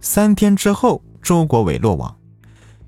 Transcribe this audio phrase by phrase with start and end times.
[0.00, 2.16] 三天之后，周国伟落网，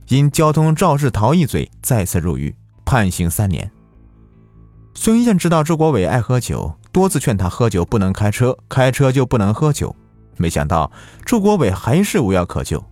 [0.08, 3.70] 因交通肇事逃逸罪再次入狱，判刑三年。
[4.94, 9.94] 孙燕知道周国伟爱喝酒，多次劝他喝酒不能开车，开车就不能喝酒。
[10.36, 10.90] 没想到
[11.24, 12.82] 周国伟还是无药可救。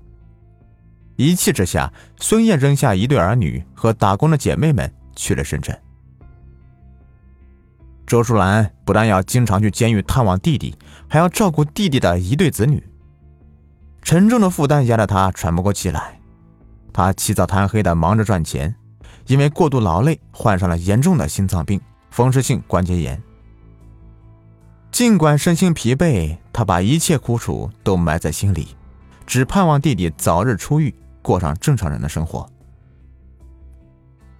[1.16, 5.76] 一气之下，孙燕扔下一对儿女和打工的姐妹们去了深圳。
[8.06, 10.74] 周淑兰不但要经常去监狱探望弟弟，
[11.08, 12.82] 还要照顾弟弟的一对子女，
[14.02, 16.18] 沉重的负担压得他喘不过气来。
[16.92, 18.74] 他起早贪黑的忙着赚钱，
[19.26, 21.80] 因为过度劳累，患上了严重的心脏病。
[22.10, 23.22] 风湿性关节炎。
[24.90, 28.68] 尽管身心疲惫，他把一切苦楚都埋在心里，
[29.26, 32.48] 只盼望弟弟早日出狱，过上正常人的生活。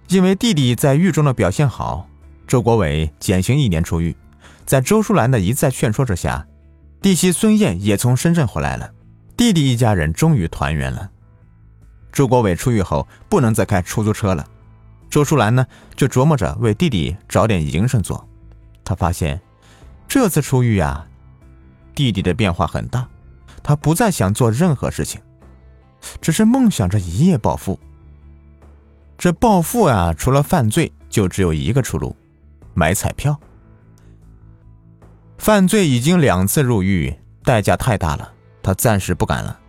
[0.07, 2.09] 因为弟弟在狱中的表现好，
[2.47, 4.13] 周国伟减刑一年出狱。
[4.65, 6.45] 在周淑兰的一再劝说之下，
[7.01, 8.91] 弟媳孙燕也从深圳回来了，
[9.39, 11.09] 弟弟一家人终于团圆了。
[12.11, 14.45] 周国伟出狱后，不能再开出租车了。
[15.09, 18.27] 周淑兰呢，就琢磨着为弟弟找点营生做。
[18.83, 19.39] 他发现，
[20.09, 21.07] 这次出狱啊，
[21.95, 23.07] 弟弟的变化很大。
[23.63, 25.21] 他不再想做任何事情，
[26.19, 27.79] 只是梦想着一夜暴富。
[29.17, 32.13] 这暴富啊，除了犯罪，就只有一个出路：
[32.73, 33.39] 买彩票。
[35.37, 39.59] 犯罪已经两次入狱，代价太大了，他暂时不敢了，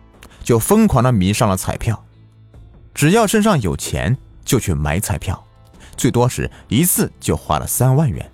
[0.43, 2.03] 就疯狂的迷上了彩票。
[2.93, 4.17] 只要身上有钱。
[4.43, 5.41] 就去买彩票，
[5.95, 8.29] 最多是一次就花了三万元。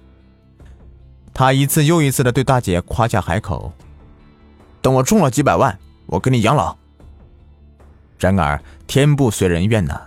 [1.33, 3.73] 他一次又一次的对大姐夸下海口
[4.81, 6.75] ：“等我中了几百万，我给你养老。”
[8.17, 10.01] 然而天不遂人愿呐。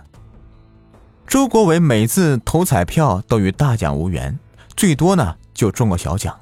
[1.27, 4.37] 周国伟每次投彩票都与大奖无缘，
[4.75, 6.37] 最多呢就中个小奖。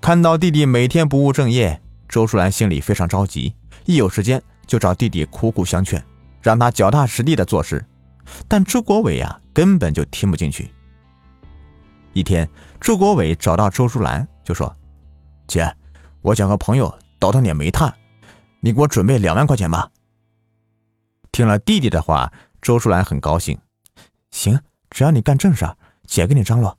[0.00, 1.80] 看到弟弟每天不务正业，
[2.10, 6.04] 周淑兰心里非常着急，一有时间就找弟弟苦苦相劝，
[6.42, 7.82] 让他脚踏实地的做事。
[8.48, 10.68] 但周国伟呀，根本就听不进去。
[12.12, 14.76] 一天，周国伟找到周淑兰，就说
[15.46, 15.72] ：“姐，
[16.20, 17.94] 我想和朋友倒腾点煤炭，
[18.58, 19.88] 你给我准备两万块钱吧。”
[21.30, 23.56] 听了弟弟的话，周淑兰很高兴
[24.32, 24.58] ：“行，
[24.90, 25.64] 只要你干正事，
[26.08, 26.76] 姐给你张罗。”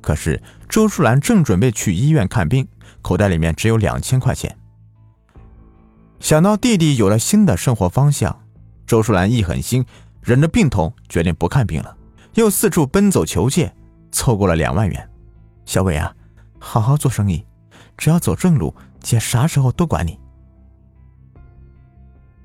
[0.00, 2.66] 可是周淑兰正准备去医院看病，
[3.00, 4.56] 口袋里面只有两千块钱。
[6.20, 8.38] 想到弟弟有了新的生活方向。
[8.84, 9.86] 周淑兰一狠心，
[10.20, 11.96] 忍着病痛，决定不看病了，
[12.34, 13.72] 又四处奔走求借，
[14.10, 15.08] 凑够了两万元。
[15.64, 16.14] 小伟啊，
[16.58, 17.42] 好好做生意，
[17.96, 20.18] 只要走正路，姐啥时候都管你。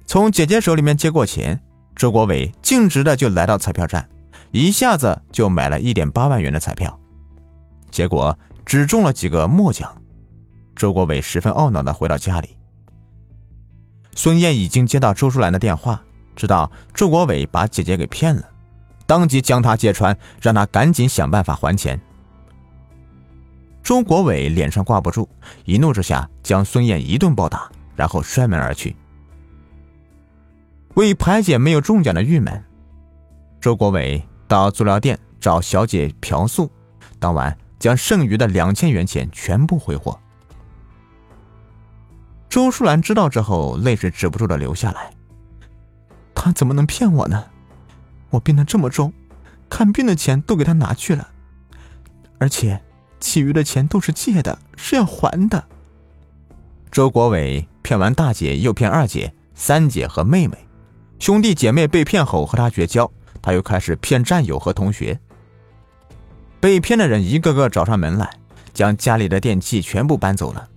[0.05, 1.59] 从姐姐手里面接过钱，
[1.95, 4.07] 周国伟径直的就来到彩票站，
[4.51, 6.97] 一下子就买了一点八万元的彩票，
[7.91, 10.01] 结果只中了几个末奖。
[10.77, 12.55] 周国伟十分懊恼的回到家里，
[14.15, 16.01] 孙燕已经接到周淑兰的电话。
[16.35, 18.43] 知道周国伟把姐姐给骗了，
[19.07, 21.99] 当即将他揭穿，让他赶紧想办法还钱。
[23.81, 25.27] 周国伟脸上挂不住，
[25.66, 28.95] 一怒之下将孙燕一顿暴打，然后摔门而去。
[30.93, 32.63] 为排解没有中奖的郁闷，
[33.59, 36.69] 周国伟到足疗店找小姐嫖宿，
[37.17, 40.19] 当晚将剩余的两千元钱全部挥霍。
[42.50, 45.12] 周淑兰知道之后，泪水止不住的流下来。
[46.34, 47.44] 他怎么能骗我呢？
[48.30, 49.12] 我病得这么重，
[49.69, 51.28] 看病的钱都给他拿去了，
[52.38, 52.81] 而且
[53.19, 55.63] 其余的钱都是借的，是要还的。
[56.91, 60.58] 周国伟骗完大姐，又骗二姐、三姐和妹妹，
[61.19, 65.19] 兄弟姐妹被骗后和他绝交，他又开始骗战友和同学。
[66.59, 68.29] 被骗的人一个个找上门来，
[68.74, 70.68] 将家里的电器全部搬走了。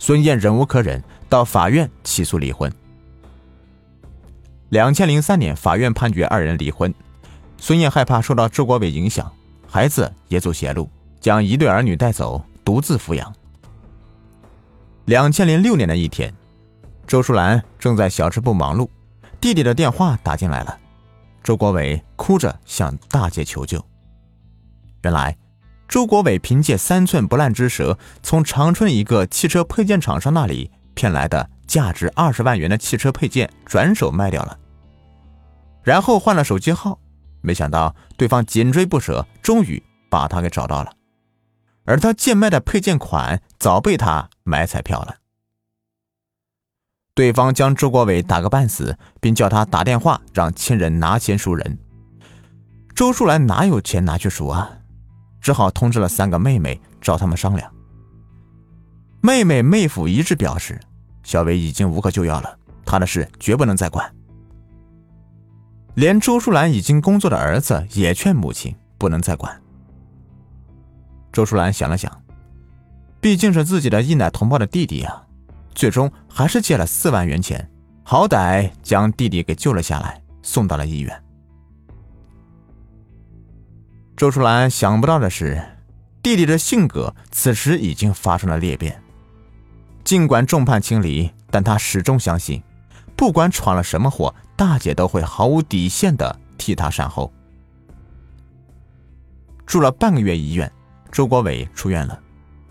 [0.00, 2.72] 孙燕忍无可忍，到法院起诉离婚。
[4.70, 6.92] 两千零三年，法院判决二人离婚。
[7.58, 9.30] 孙燕害怕受到周国伟影响，
[9.68, 10.88] 孩子也走邪路，
[11.20, 13.30] 将一对儿女带走，独自抚养。
[15.04, 16.32] 两千零六年的一天，
[17.06, 18.88] 周淑兰正在小吃部忙碌，
[19.38, 20.78] 弟弟的电话打进来了。
[21.42, 23.84] 周国伟哭着向大姐求救。
[25.02, 25.36] 原来，
[25.90, 31.50] 周国伟凭借三寸不烂之舌，从长春一个汽车配件厂商那里骗来的。
[31.66, 34.58] 价值二十万元的汽车配件转手卖掉了，
[35.84, 36.98] 然后换了手机号，
[37.42, 40.92] 没想到对方紧追不舍，终于把他给找到了。
[41.84, 45.18] 而他贱卖的配件款早被他买彩票了。
[47.14, 51.78] 对方将周国伟打个半死，并叫他打电话让亲人拿钱赎人。
[52.96, 54.79] 周树兰哪有钱拿去赎啊？
[55.40, 57.72] 只好通知了三个妹妹找他们商量。
[59.20, 60.80] 妹妹妹夫一致表示。
[61.22, 64.10] 小伟已经无可救药了，他的事绝不能再管。
[65.94, 69.60] 连周淑兰已经工作的儿子也劝母亲不能再管。
[71.30, 72.10] 周淑兰想了想，
[73.20, 75.22] 毕竟是自己的一奶同胞的弟弟啊，
[75.74, 77.70] 最终还是借了四万元钱，
[78.02, 81.22] 好歹将弟弟给救了下来，送到了医院。
[84.20, 85.58] 周淑兰想不到的是，
[86.22, 89.02] 弟弟的性格此时已经发生了裂变。
[90.04, 92.62] 尽管众叛亲离，但他始终相信，
[93.16, 94.34] 不管闯了什么祸。
[94.54, 97.32] 大姐都会毫无底线的替他善后。
[99.64, 100.70] 住了半个月医院，
[101.10, 102.20] 周国伟出院了，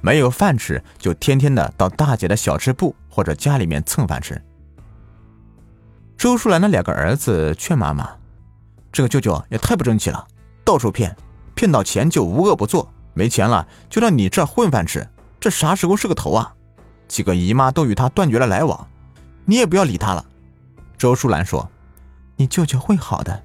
[0.01, 4.39] 没有饭吃，就天天的到大姐的小吃部或者家里面蹭饭吃。
[6.15, 8.07] 周淑兰的两个儿子劝妈妈
[8.93, 10.27] ：“这个舅舅也太不争气了，
[10.63, 11.17] 到处骗，
[11.59, 15.05] 骗到钱就无恶不作，没钱了就到你这混饭吃，
[15.41, 16.55] 这啥时候是个头啊？”
[17.09, 18.87] 几个姨妈都与他断绝了来往，
[19.43, 20.25] 你也不要理他了。
[20.97, 21.69] 周淑兰说。
[22.37, 23.43] 你舅舅会好的。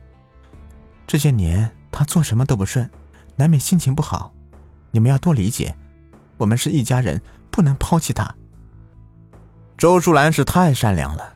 [1.05, 2.89] 这些年他做什么都不顺，
[3.35, 4.33] 难免心情不好。
[4.93, 5.75] 你们要多理解，
[6.37, 7.21] 我们是一家人，
[7.51, 8.33] 不能抛弃他。
[9.77, 11.35] 周淑兰是太善良了。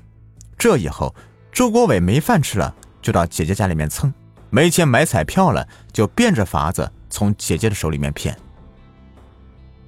[0.57, 1.13] 这以后，
[1.51, 2.73] 周国伟没饭吃了，
[3.03, 4.09] 就到姐姐家里面蹭；
[4.51, 8.37] 没钱买彩票了，就变着法子从姐姐的手里面骗。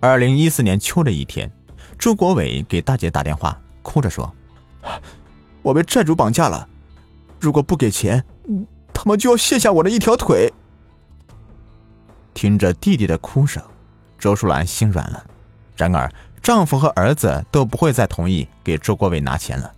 [0.00, 1.50] 二零一四年秋的一天，
[1.98, 4.32] 周国伟给大姐打电话，哭着说
[5.62, 6.68] ：“我被债主绑架了。”
[7.40, 8.22] 如果不给钱，
[8.92, 10.52] 他们就要卸下我的一条腿。
[12.34, 13.62] 听着弟弟的哭声，
[14.18, 15.24] 周淑兰心软了。
[15.74, 16.10] 然而，
[16.42, 19.72] 丈夫和儿子都不会再同意给周国伟拿钱了，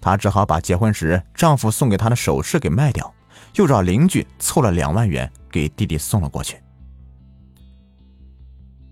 [0.00, 3.12] 她只好把结婚时丈夫送给她的首饰给卖掉，
[3.54, 6.56] 又找邻居凑了两万元给弟弟送了过去。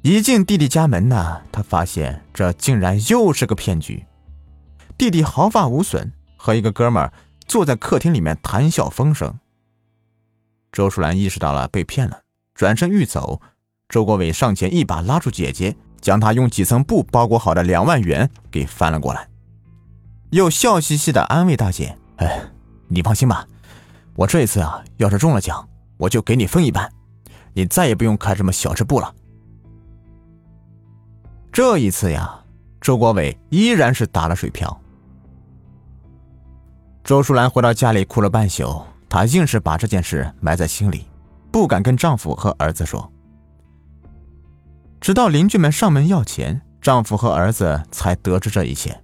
[0.02, 4.04] 一进弟弟家门呢，他发现这竟然又是个骗局。
[4.96, 7.10] 弟弟毫发无损，和一个哥们。
[7.48, 9.38] 坐在客厅里面谈笑风生。
[10.70, 12.20] 周淑兰意识到了被骗了，
[12.54, 13.40] 转身欲走，
[13.88, 19.30] 周国伟上前一把拉住姐姐，将她用几层布包裹好的两万元给翻了过来，
[20.28, 22.38] 又笑嘻嘻的安慰大姐：“哎，
[22.88, 23.48] 你放心吧，
[24.18, 25.64] 我这一次啊，要是中了奖，
[25.96, 26.92] 我就给你分一半，
[27.52, 29.14] 你再也不用开什么小吃部了。”
[31.54, 32.36] 这一次呀，
[32.80, 34.76] 周国伟依然是打了水漂。
[37.04, 41.06] 周淑兰回到家里哭了半宿，她硬是把这件事埋在心里，
[41.52, 43.08] 不敢跟丈夫和儿子说。
[45.00, 49.00] 直到邻居们上门要钱，丈夫和儿子才得知这一切。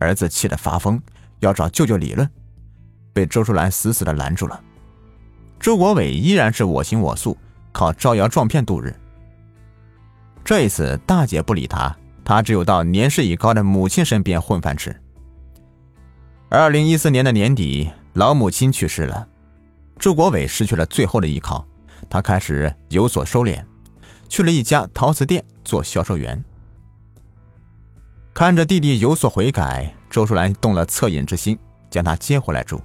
[0.00, 1.00] 儿子气得发疯，
[1.38, 2.28] 要找舅舅理论，
[3.12, 4.60] 被周淑兰死死的拦住了。
[5.58, 7.36] 周国伟依然是我行我素，
[7.72, 8.94] 靠招摇撞骗度日。
[10.44, 14.94] 这一次，大姐不理他，他只有到年事已高的母亲身边混饭吃。
[16.48, 19.28] 二零一四年的年底，老母亲去世了，
[19.98, 21.66] 周国伟失去了最后的依靠，
[22.08, 23.62] 他开始有所收敛，
[24.28, 26.42] 去了一家陶瓷店做销售员。
[28.32, 31.58] 看着弟弟有所悔改，周淑兰动了恻隐之心，
[31.90, 32.80] 将他接回来住。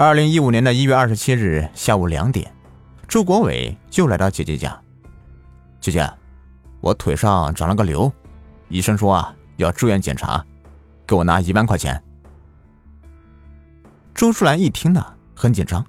[0.00, 2.48] 二零一五年的一月二十七日下午两点，
[3.08, 4.80] 周国伟又来到姐姐家。
[5.80, 6.08] 姐姐，
[6.80, 8.12] 我腿上长了个瘤，
[8.68, 10.46] 医生说啊要住院检查，
[11.04, 12.00] 给我拿一万块钱。
[14.14, 15.84] 周淑兰一听呢，很紧张，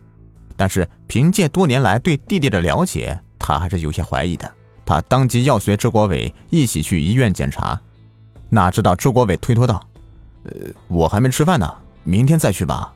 [0.58, 4.52] 但是凭借多年来对弟弟的了解，她还是有些怀疑的。
[4.88, 7.80] 她当即要随周国伟一起去医院检查，
[8.50, 9.88] 哪知道周国伟推脱道
[10.46, 10.52] ：“呃，
[10.88, 11.72] 我还没吃饭呢，
[12.04, 12.92] 明天再去吧。”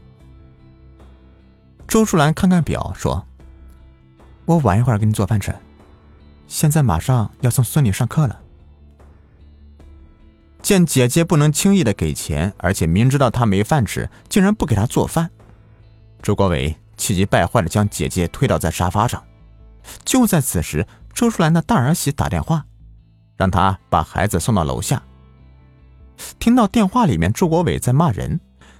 [1.93, 3.23] 周淑兰看看表，说
[4.45, 5.53] ：“我晚一会儿给你做饭吃，
[6.47, 8.41] 现在马上要送孙女上课了。”
[10.63, 15.29] 见姐姐不能轻易的给钱，而且明知道她没饭吃，竟然不给她做饭，
[16.23, 19.23] 周国伟气急败坏的将姐姐推倒在沙发上。
[20.03, 22.65] 就在此时，周淑兰的大儿媳打电话，
[23.37, 25.03] 让她把孩子送到楼下。
[26.39, 28.39] 听到电话里面周国伟在骂人，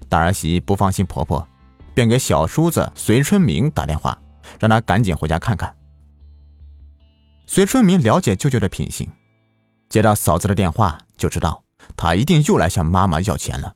[0.09, 1.47] 大儿媳不放心婆婆，
[1.93, 4.17] 便给小叔子隋春明打电话，
[4.59, 5.75] 让他赶紧回家看看。
[7.45, 9.09] 隋春明了解舅舅的品行，
[9.89, 11.63] 接到嫂子的电话就知道。
[11.97, 13.75] 他一定又来向妈妈要钱了。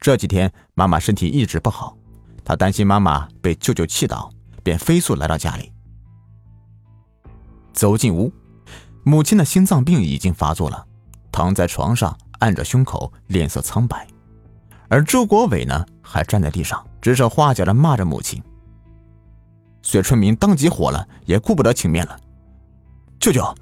[0.00, 1.96] 这几天妈妈身体一直不好，
[2.44, 4.30] 他担心妈妈被舅舅气倒，
[4.62, 5.72] 便飞速来到家里。
[7.72, 8.30] 走进屋，
[9.02, 10.86] 母亲的心脏病已经发作了，
[11.32, 14.06] 躺在床上按着胸口，脸色苍白。
[14.88, 18.42] 而周国伟呢，还站在地上指手画脚的骂着母亲。
[19.82, 22.18] 薛春明当即火了，也顾不得情面了
[23.20, 23.54] ：“舅舅，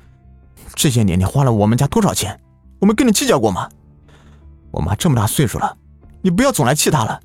[0.74, 2.38] 这些年你花了我们家多少钱？”
[2.80, 3.68] 我们跟你计较过吗？
[4.72, 5.76] 我妈这么大岁数了，
[6.20, 7.20] 你不要总来气她了。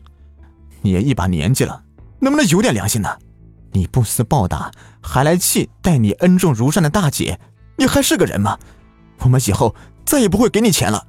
[0.82, 1.84] 你也一把年纪了，
[2.20, 3.18] 能不能有点良心呢？
[3.72, 7.40] 你不思报答，还来气待你恩重如山的大姐，
[7.76, 8.58] 你还是个人吗？
[9.20, 9.76] 我们以后
[10.06, 11.06] 再也不会给你钱了。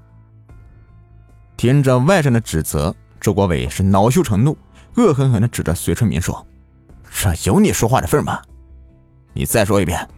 [1.59, 4.57] 听着外甥的指责，周国伟是恼羞成怒，
[4.95, 6.47] 恶狠狠地指着隋春明说
[7.11, 8.41] ：“这有你说话的份吗？
[9.33, 10.09] 你再说一遍，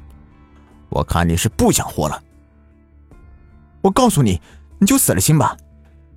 [0.90, 2.22] 我看你是不想活了。
[3.80, 4.38] 我告诉你，
[4.78, 5.56] 你就死了心吧。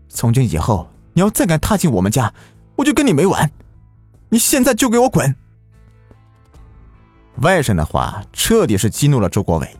[0.09, 2.33] 从今以后，你要再敢踏进我们家，
[2.75, 3.49] 我就跟你没完。
[4.27, 5.33] 你现在就给我滚！”
[7.39, 9.77] 外甥的话彻底是激怒了周国伟，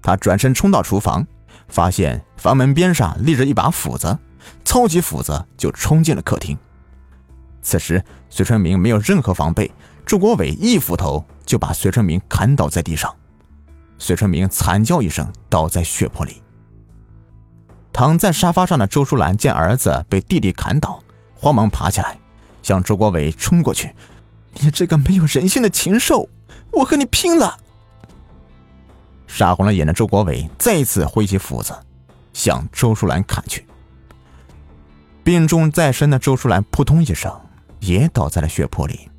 [0.00, 1.26] 他转身冲到厨房，
[1.66, 4.16] 发现房门边上立着一把斧子。
[4.64, 6.56] 操起斧子就冲进了客厅。
[7.62, 9.70] 此时，隋春明没有任何防备，
[10.06, 13.14] 周国伟一斧头就把隋春明砍倒在地上。
[13.98, 16.42] 隋春明惨叫一声，倒在血泊里。
[17.92, 21.02] 躺在沙发上的周淑兰见儿子被弟弟砍倒，
[21.34, 22.16] 慌忙爬起来，
[22.62, 23.92] 向周国伟冲过去
[24.54, 26.28] ：“你这个没有人性的禽兽，
[26.70, 27.58] 我和你拼了！”
[29.26, 31.74] 杀红了眼的周国伟再一次挥起斧子，
[32.32, 33.66] 向周淑兰砍去。
[35.28, 37.30] 病重在身的周淑兰扑通一声，
[37.80, 39.10] 也倒在了血泊里，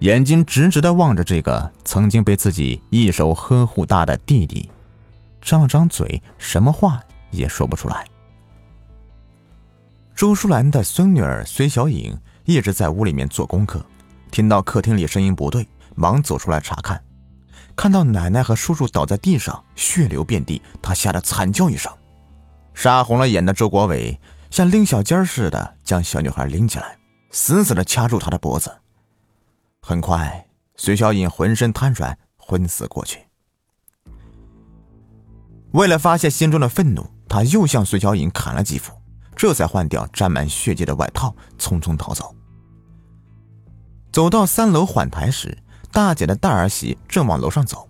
[0.00, 4.70] 眼睛直直的望着这个曾经被自己一手呵护大的弟弟，
[5.40, 7.00] 张了张嘴，什么话
[7.30, 8.06] 也说不出来。
[10.14, 13.82] 周淑兰的孙女儿隋小颖一直在屋里面做功课，
[14.30, 17.02] 听到客厅里声音不对，忙走出来查看，
[17.74, 21.90] 看到奶奶和叔叔倒在地上，血流遍地，她吓得惨叫一声，
[22.74, 24.20] 杀红了眼的周国伟。
[24.50, 26.98] 像拎小尖似的将小女孩拎起来，
[27.30, 28.70] 死死的掐住她的脖子。
[29.80, 33.20] 很快，隋小颖浑身瘫软，昏死过去。
[35.72, 38.92] 为了发泄心中的愤怒，他又向隋小颖砍了几斧，
[39.36, 42.34] 这才换掉沾满血迹的外套，匆匆逃走。
[44.10, 45.56] 走到三楼缓台时，
[45.92, 47.88] 大姐的大儿媳正往楼上走，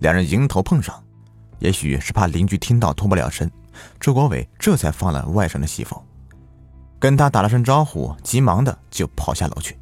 [0.00, 1.02] 两人迎头碰上，
[1.60, 3.50] 也许是怕邻居听到脱不了身。
[4.00, 6.02] 周国伟这才放了外甥的媳妇，
[6.98, 9.78] 跟他打了声招呼，急忙的就跑下楼去。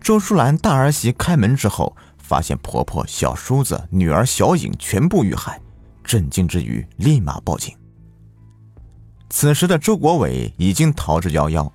[0.00, 5.60] 周淑兰大儿媳开门之后，发现婆婆、小叔子、女儿小颖全部遇害，
[6.02, 7.76] 震惊之余立马报警。
[9.28, 11.70] 此时的周国伟已经逃之夭夭。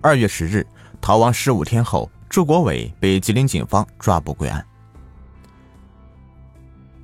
[0.00, 0.66] 二月十日，
[1.00, 4.66] 逃亡十五天后，周国伟被吉林警方抓捕归案。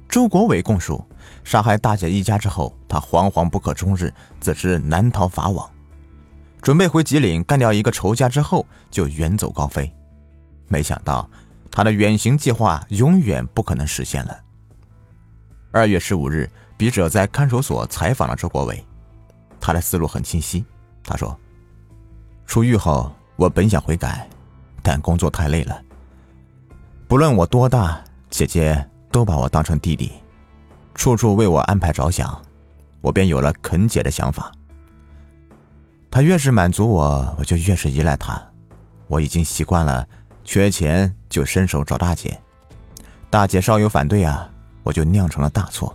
[0.08, 1.04] 周国伟供述。
[1.44, 5.68] 杀害大姐一家之后，他惶惶不可终日，自知难逃法网，
[6.60, 9.92] 准备回吉林干掉一个仇家之后就远走高飞。
[10.68, 11.28] 没想到
[11.70, 14.38] 他的远行计划永远不可能实现了。
[15.70, 18.84] 二月十五日，笔者在看守所采访了周国伟，
[19.60, 20.64] 他的思路很清晰。
[21.02, 21.36] 他说
[22.46, 24.28] ：“出狱后，我本想悔改，
[24.82, 25.82] 但工作太累了。
[27.08, 30.12] 不论我多大，姐姐都把我当成弟弟。”
[31.02, 32.40] 处处为我安排着想，
[33.00, 34.52] 我便有了肯姐的想法。
[36.08, 38.40] 他越是满足我，我就越是依赖他。
[39.08, 40.06] 我已经习惯了，
[40.44, 42.40] 缺钱就伸手找大姐，
[43.28, 44.48] 大姐稍有反对啊，
[44.84, 45.92] 我就酿成了大错。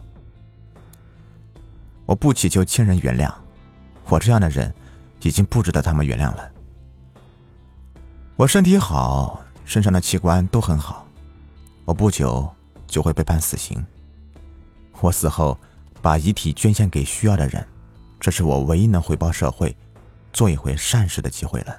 [2.05, 3.33] 我不祈求亲人原谅，
[4.09, 4.75] 我这样的人
[5.21, 6.51] 已经不值得他们原谅了。
[8.35, 11.07] 我身体好，身上的器官都很好，
[11.85, 12.45] 我不久
[12.87, 13.81] 就会被判死刑。
[15.01, 15.57] 我死后，
[16.01, 17.65] 把遗体捐献给需要的人，
[18.19, 19.75] 这是我唯一能回报社会、
[20.33, 21.77] 做一回善事的机会了。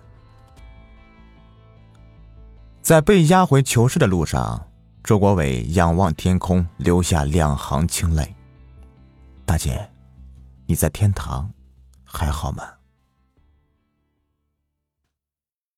[2.81, 4.67] 在被押回囚室的路上，
[5.03, 8.35] 周国伟仰望天空，流下两行清泪。
[9.45, 9.91] 大姐，
[10.67, 11.51] 你在天堂
[12.05, 12.78] 还好吗？